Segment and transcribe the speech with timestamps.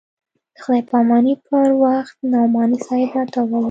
[0.55, 3.59] د خداى پاماني پر وخت نعماني صاحب راته وويل.